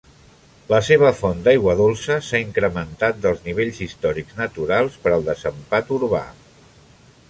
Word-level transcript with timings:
La 0.69 0.77
seva 0.87 1.11
font 1.17 1.43
d'aigua 1.47 1.75
dolça 1.81 2.17
s'ha 2.29 2.41
incrementat 2.47 3.21
dels 3.27 3.47
nivells 3.51 3.85
històrics 3.89 4.41
naturals 4.43 5.01
per 5.05 5.17
el 5.19 5.31
desempat 5.33 5.99
urbà. 6.01 6.29